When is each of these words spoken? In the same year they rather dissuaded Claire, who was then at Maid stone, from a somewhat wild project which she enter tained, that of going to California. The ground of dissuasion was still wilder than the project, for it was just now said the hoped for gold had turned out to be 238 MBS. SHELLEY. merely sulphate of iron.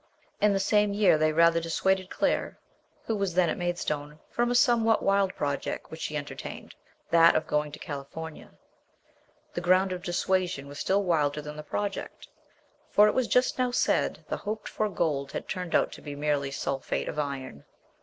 In 0.41 0.51
the 0.51 0.59
same 0.59 0.93
year 0.93 1.19
they 1.19 1.31
rather 1.31 1.59
dissuaded 1.59 2.09
Claire, 2.09 2.57
who 3.05 3.15
was 3.15 3.35
then 3.35 3.49
at 3.49 3.57
Maid 3.59 3.77
stone, 3.77 4.17
from 4.31 4.49
a 4.49 4.55
somewhat 4.55 5.03
wild 5.03 5.35
project 5.35 5.91
which 5.91 6.01
she 6.01 6.15
enter 6.17 6.33
tained, 6.33 6.71
that 7.11 7.35
of 7.35 7.45
going 7.45 7.71
to 7.71 7.77
California. 7.77 8.49
The 9.53 9.61
ground 9.61 9.91
of 9.91 10.01
dissuasion 10.01 10.67
was 10.67 10.79
still 10.79 11.03
wilder 11.03 11.39
than 11.39 11.55
the 11.55 11.61
project, 11.61 12.29
for 12.89 13.07
it 13.07 13.13
was 13.13 13.27
just 13.27 13.59
now 13.59 13.69
said 13.69 14.25
the 14.27 14.37
hoped 14.37 14.67
for 14.67 14.89
gold 14.89 15.33
had 15.33 15.47
turned 15.47 15.75
out 15.75 15.91
to 15.91 16.01
be 16.01 16.15
238 16.15 16.19
MBS. 16.19 16.23
SHELLEY. 16.23 16.29
merely 16.41 16.51
sulphate 16.51 17.07
of 17.07 17.19
iron. 17.19 17.63